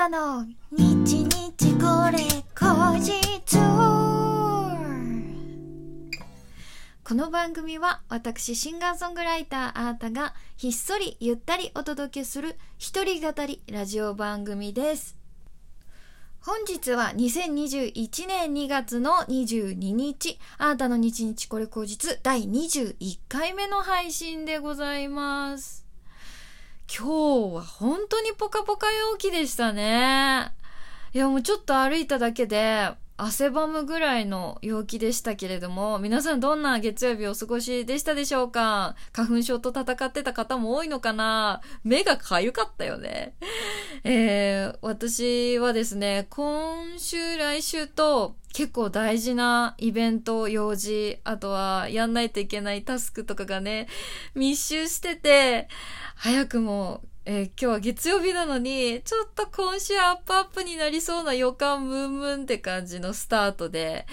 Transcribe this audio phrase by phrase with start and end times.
[0.00, 0.46] たの。
[0.72, 3.58] 日日これ後日
[7.04, 15.18] この番組は私シンガーソングライターあーたがひっそりゆったりお届けする一人語りラジオ番組です。
[16.40, 25.89] 本日は2021年2月の22日、あーたの日日これ後日第21回目の配信でございます。
[26.92, 30.52] 今日は本当にポカポカ陽気でしたね。
[31.14, 32.90] いやもうちょっと歩いただけで
[33.22, 38.96] 汗ばむぐらいの陽気でしたけれども、皆さんどんな月曜日お過ごしでしたでしょうか？
[39.12, 41.60] 花粉症と戦ってた方も多いのかな？
[41.84, 43.34] 目がかゆかったよね。
[44.04, 53.86] えー、私はですね、今週来週と結構大事なイベント、用事、あとはやんないといけないタスクとかがね、
[54.34, 55.68] 密集してて、
[56.16, 64.04] 早くもえー、今日は月曜日なのに、ちょっと今週アップアップになりそうな予感ムンムンって感じのスタートで、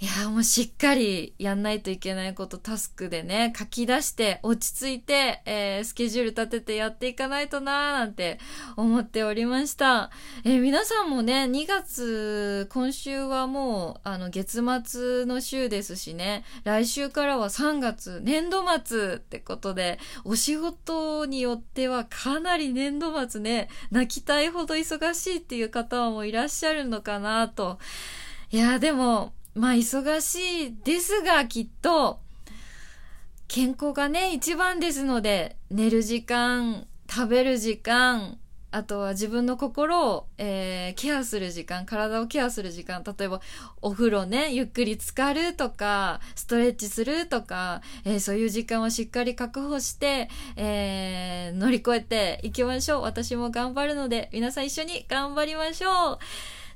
[0.00, 8.40] いやもうしっかりやんないといけないことタスクでね、書き出して落ち着いて、えー、スケジュール立ててやっていかないとなーなんて
[8.76, 10.10] 思っておりました。
[10.44, 27.78] えー、皆さんもね、2月、今週はもう、あの、月末の週ですしね、来週からは3月、年度末ってことで、お仕事によってはかなり年度末ね、泣きたいほど忙しいっていう方もいらっしゃるのかなと。
[28.50, 32.20] いや、でも、まあ忙しいですがきっと
[33.46, 38.38] 健康がね一番ですので寝る時間食べる時間
[38.74, 43.40] あとは自分の心を、えー、ケアする時間、体をケアする時間、例えば
[43.80, 53.02] お風呂ね、ゆっくり浸かるとか、ストレッチするとか、えー、そういう時間をしっかり確保して、えー、乗り越えていきましょう。
[53.02, 56.18] 私も頑張るので、皆さん一緒に頑張りましょう。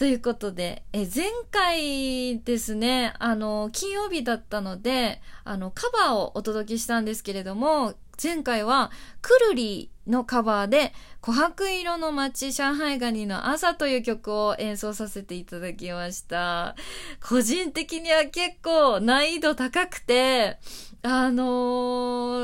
[0.00, 8.90] ということで、え、前回ですね、あの、金曜日だったので、あの、カバーをお届けしたんですけれども、前回は、
[9.20, 16.76] くるりのカバーで、琥珀色の街上海ガニの朝という曲を演奏させていただきました。
[17.22, 20.58] 個人的には結構難易度高くて、
[21.02, 21.42] あの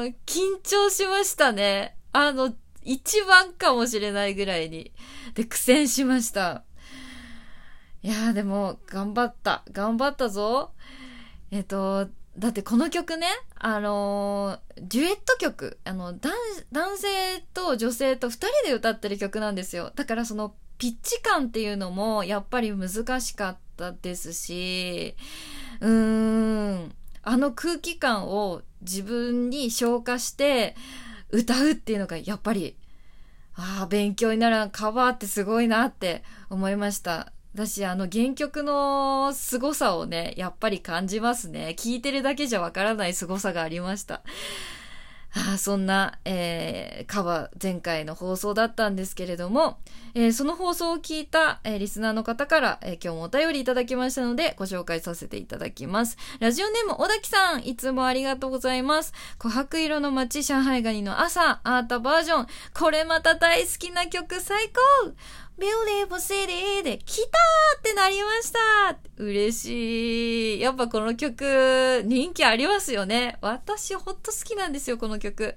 [0.04, 1.96] ー、緊張しましたね。
[2.12, 4.92] あの、一番かもしれないぐらいに。
[5.32, 6.66] で、苦戦しました。
[8.06, 9.64] いやーでも、頑張った。
[9.72, 10.70] 頑張ったぞ。
[11.50, 12.08] えっ、と、
[12.38, 16.32] だってこの曲ね、あのー、デュエット曲、あの、男、
[16.70, 17.08] 男性
[17.52, 19.90] と女性と二人で歌ってる曲なんですよ。
[19.96, 25.16] だからその、ピッチ感っていうのも、やっぱり難しかったですし、
[25.80, 30.76] うーん、あの空気感を自分に消化して
[31.30, 32.76] 歌うっていうのが、やっぱり、
[33.56, 37.32] ああ、勉強にならん、カバーってすごいなって思いました。
[37.56, 41.74] 私、あの、原曲の凄さをね、やっぱり感じますね。
[41.74, 44.20] 聴いてるだけじゃわからない凄さがありました。
[45.32, 49.78] あそんな、えー、カバー前回の放送だったんですけれども、
[50.14, 56.16] えー、その放送を聞いた、えー、リスナーの方から、えー、今日もお便りいただきましたので、ご紹介させていただきます。
[56.40, 59.12] ラジオネーム、小滝さん、いつもありがとうございます。
[59.38, 62.46] 琥珀色の街、上海蟹の朝、アートバージョン。
[62.74, 65.12] これまた大好きな曲、最高
[65.58, 70.60] beautiful city で、来たーってなりました嬉しい。
[70.60, 73.38] やっぱこの曲、人気ありますよね。
[73.40, 75.54] 私ほんと好きなんですよ、この曲。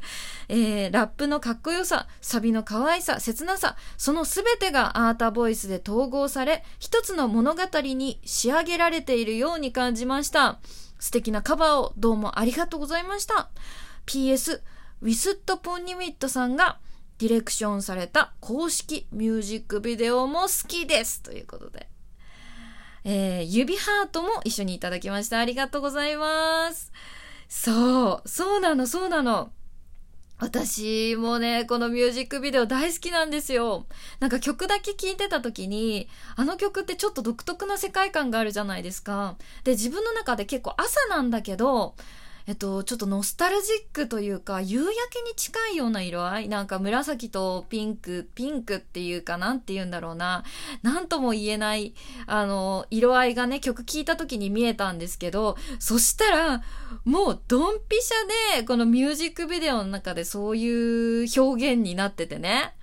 [0.47, 10.59] えー、ラップのかっこよさ、サビの可愛さ、切なさ、そのすべてがアータボイスで統合され、一つの物語に仕上げられているように感じました。
[10.99, 13.49] 素敵なカバーをどうもありがとうございました。
[14.05, 14.61] PS、
[15.01, 16.79] ウィスット・ポンニミットさんが、
[17.19, 21.89] ディレクションされた公式ミュージックビデオも好きですということで。
[23.03, 25.39] えー、指ハートも一緒にいただきました。
[25.39, 26.91] ありがとうございます。
[27.49, 29.51] そう、そうなの、そうなの。
[30.37, 33.85] 私もね、このミュージックビデオ大好きなんですよ。
[34.21, 36.07] なんか曲だけ聴いてた時に、
[36.37, 39.35] あの曲ってちょっと独特な世界観があるじゃないですか。
[39.65, 41.95] で、自分の中で結構朝なんだけど、
[42.49, 50.43] えっと、ちょっとノスタルジックというか、夕焼けに近いような色合いなんか紫とピンク、ピンクっていうかなんて言うんだろうな。
[50.81, 51.93] なんとも言えない、
[52.25, 56.63] あの、色合いがね、曲聴いた時に見えたんですけど、そしたら、
[57.05, 62.73] もうドンピシャで、このミュージックビデオの中でそういう表現になっててね。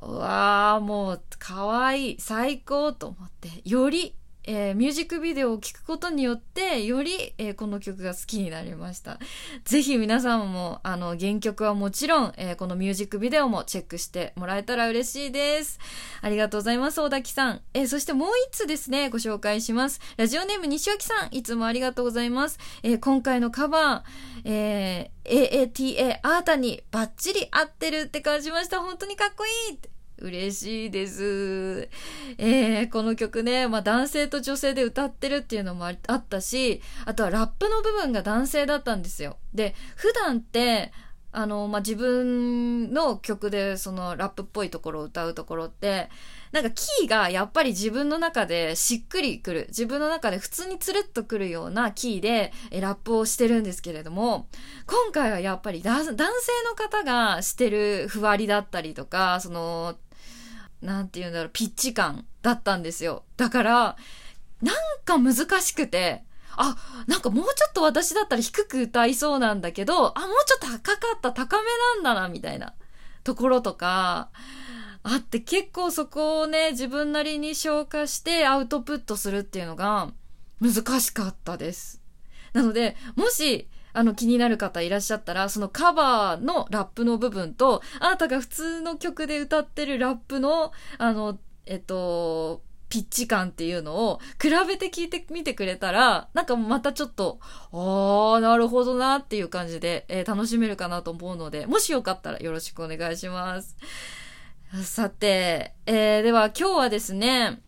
[0.00, 4.14] うわー、もう、可愛い、最高と思って、より
[4.50, 9.18] えー、ミュージックビデオを聴くことによって、より、えー、この曲が好きになりました。
[9.64, 15.78] ぜひ皆さんも、あの、原曲はもちろん、えー、このミュージックビデオもチェックしてもらえたら嬉しいです。
[16.22, 17.60] ありがとうございます、大滝さん。
[17.74, 20.00] えそしてもう一つですね、ご紹介します。
[20.16, 22.58] ラジオネーム西脇さん、いつもありがとうございます。
[22.82, 28.80] え今回のカバー、え AATA アータにバッチリ合ってるって感じました。
[28.80, 31.88] 本当にかっこいい嬉しいです。
[32.38, 39.38] えー、この曲ね、まあ男性と女性で歌ってるっていうのもあったし、あとはラップの部分が男性だったんですよ。
[39.54, 40.92] で、普段って、
[41.30, 46.08] あの、まあ、自分の曲でそのラップっぽいところを歌うところって、
[46.52, 49.66] なんかキーがやっぱり自分の中でしっくりくる。
[49.68, 54.48] 自分の中で普通につるっとくるようなキーでラップをしてるんですけれども、
[54.86, 59.96] 今回はやっぱり男性の方がしてるふわりだったりとか、その、
[60.82, 63.24] なんて言うんだろう、ピッチ感だったんですよ。
[63.36, 63.96] だから、
[64.62, 66.24] なんか難しくて、
[66.56, 66.76] あ、
[67.06, 72.74] なんかもうちょっと私だったら低く歌いそうなんだけど、あ、もうちょっと高かった、高めなんだな、みたいな
[73.24, 74.30] ところとか、
[75.04, 80.12] あって結構そこをね、自分なりに消化してアウトプットするっていうのが
[80.60, 82.02] 難しかったです。
[82.52, 97.38] なので、もし、あの気になる方いらっしゃったら、そのカバーのラップの部分と、あなたが普通の曲で歌ってるラップの、あの、えっと、ピッチ感っていうのを比べて聞いてみてくれたら、なんかまたちょっと、
[97.72, 103.76] ああ、なるほどなっていう感じで、えー、楽しめるかなと思うので、もしよかったらよろしくお願いします。
[104.84, 107.62] さて、えー、では今日はですね、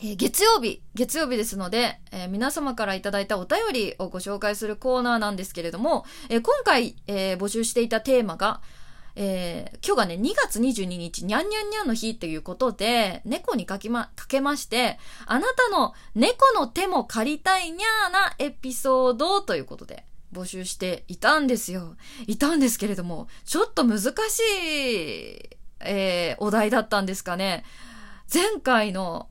[0.00, 8.60] えー、月曜日、月曜日ですので、えー、皆様からいただいたお便りをご紹介するコーナーなんですけれども、えー、今回、え募集していたテーマが、
[9.16, 21.96] え今日がね、2月22日、にゃんにゃんにゃんの日ということで、猫にかきま、かけまして、あなたの猫の手も借りたいにゃーなエピソードということで、募集していたんですよ。
[22.28, 25.50] いたんですけれども、ちょっと難しい、
[25.80, 27.64] えお題だったんですかね。
[28.32, 29.28] 前回の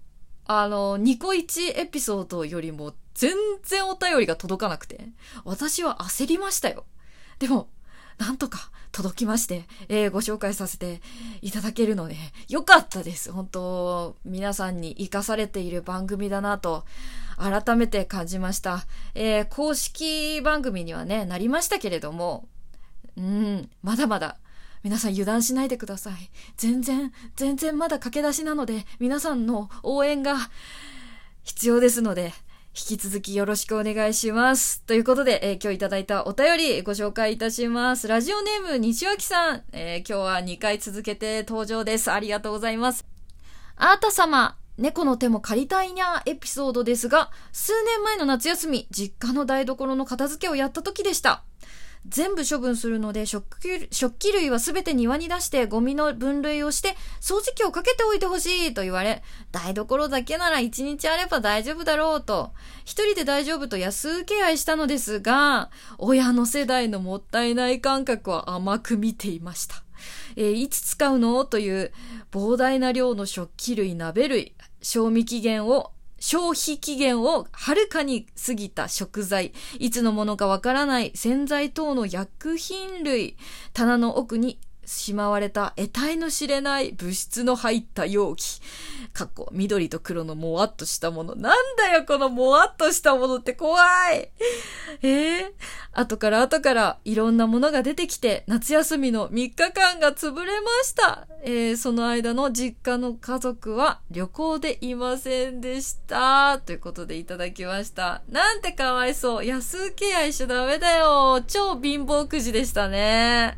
[0.48, 5.10] あの、ニコイチエピソードよりも全然お便りが届かなくて、
[5.44, 6.86] 私は焦りましたよ。
[7.40, 7.70] でも、
[8.18, 11.02] なんとか届きまして、えー、ご紹介させて
[11.42, 12.16] いただけるので、
[12.48, 13.32] よかったです。
[13.32, 16.86] 本当、皆さんに活かされている番組だなと、
[17.38, 18.86] 改めて感じました。
[19.14, 22.48] えー、公式番組にはね、なりましたけれども、
[23.18, 24.38] うん、まだまだ
[24.84, 26.30] 皆さん油断しないでください。
[26.58, 30.38] 全然、全然まだ駆け出しなので、皆さんの応援が
[31.44, 32.34] 必要ですので、
[32.78, 34.84] 引き続きよろしくお願いします。
[34.84, 38.08] ということで、えー、今日いただいたお便りご紹介いたします。
[38.08, 42.12] ラジオネーム西脇さん、えー、今日は2回続けて登場です。
[42.12, 43.04] ありがとうございます。
[43.78, 51.44] あーた様、猫の手も借りたいにゃエピソードですが、数年前の夏休み、実家の台所の片付けをやった時でした。
[52.08, 62.54] 全部処分するので食器食器類はすべて庭に出してゴミの分類をして掃除機をかけておいてほしいと言われ、台所だけなら一日あれば大丈夫だろうと、
[62.86, 69.84] 一人で大丈夫と安請け合いしたのですが、親の世代のもったいない感覚は甘く見ていました。
[70.36, 71.44] えー、いつ使うの？
[71.44, 71.92] という
[72.32, 83.38] 膨大な量の食器類、鍋類、賞味期限を消費期限をはるかに過ぎた食材、いつのものかわからない洗剤等の薬品類、
[83.74, 88.62] 棚の奥にしまわれた得体の知れない物質の入った容器。
[89.14, 91.36] かっこ、緑と黒のもわっとしたもの。
[91.36, 93.78] なんだよ、このもわっとしたものって怖
[94.12, 94.32] い。
[95.02, 95.52] えー、
[95.92, 101.28] 後から後からいろんなものが出てきて、夏休みの3日間が潰れました。
[101.44, 106.60] えー、その間の実家の家族は旅行でいませんでした。
[106.60, 108.22] ということでいただきました。
[108.30, 109.46] なんてかわいそう。
[109.46, 111.44] 安請け合いしちゃダメだよ。
[111.46, 113.58] 超貧乏くじでしたね。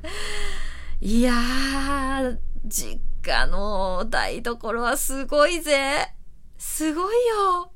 [1.01, 6.13] いやー、実家の台所はすごいぜ。
[6.57, 7.71] すごいよ。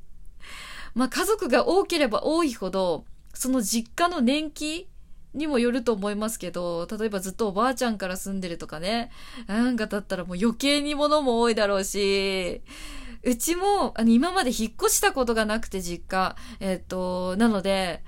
[0.94, 4.90] まあ、家族が多ければ多いほど、その実家の年季
[5.32, 9.10] にもよると思いますけど、例えばずっとおばあちゃんから住んでるとかね、
[9.46, 12.62] なんかだったらもう余計に物も多いだろうし、
[13.22, 16.36] うちも、あの、今まで引っ越したことがなくて、実家。
[16.60, 18.04] えっ、と、なので、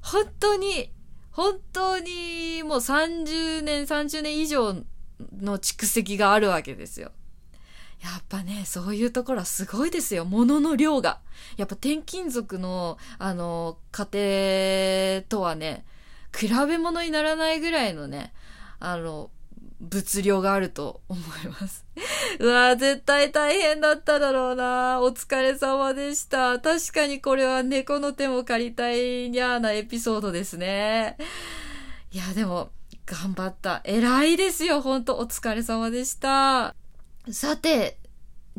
[0.00, 0.90] 本当に
[1.34, 4.72] 本当にもう30年、30年以上
[5.40, 7.10] の蓄積があるわけですよ。
[8.00, 10.24] やっぱね、そういうところはすごいですよ。
[10.24, 11.18] 物の量が。
[11.56, 15.84] やっぱ転勤族の、あの、家庭とはね、
[16.36, 18.32] 比べ物にならないぐらいのね、
[18.78, 19.30] あの、
[19.80, 21.84] 物量があると思います。
[22.40, 26.58] うわ絶対大変だっただろうなお疲れ様でした。
[26.58, 31.16] 確かにこれは猫の手も借りたいにゃーなエピソードですね。
[32.12, 32.70] いや、でも、
[33.06, 33.80] 頑張った。
[33.84, 35.16] 偉いですよ、ほんと。
[35.16, 36.74] お疲れ様でした。
[37.30, 37.98] さて、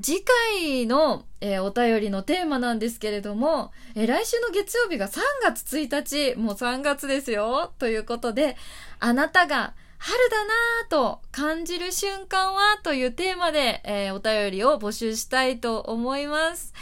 [0.01, 7.71] 次回の、えー、お便りのテーマなんですけれども、えー、来週の月曜日が3月1日、もう3月ですよ。
[7.79, 8.57] ということで、
[8.99, 9.73] あなたが
[10.07, 16.75] 春だなぁと感じる瞬間はというテーマで、えー、お便りを募集したいと思います。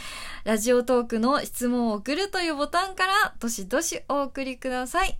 [0.44, 5.18] ラジオトークの質問を送るというボタンから、どしどしお送りください。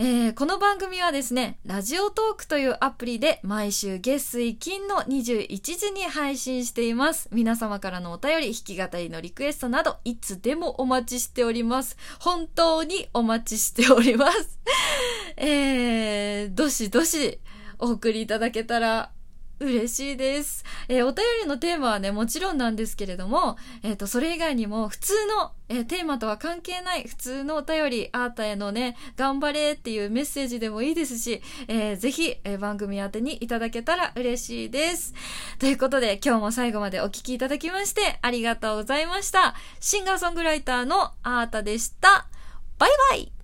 [0.00, 7.28] えー、この番組はですね、ラジオトークというアプリで毎週月水金の21時に配信しています。
[7.32, 11.96] 皆様からのお便り、弾き語りのリクエストなど、いつでもお待ちしております。
[12.20, 14.60] 本当にお待ちしております。
[15.36, 17.40] えー、どしどし
[17.80, 19.10] お送りいただけたら
[19.60, 20.64] 嬉しいです。
[20.88, 35.14] えー、お便りのテーマはね、もちろんなんですけれども、えっ、ー、と、それ以外にも、普通の、えー、テーマとは関係ない普通のお便り、アータへのね、頑張れっていうメッセージでもいいですし、え、ぜひ、え、番組宛てにいただけたら嬉しいです。
[35.58, 39.54] ということで、今日も最後までお聴きいただきまして、ありがとうございました。
[39.80, 42.28] シンガーソングライターのアータでした。
[42.78, 43.37] バイバイ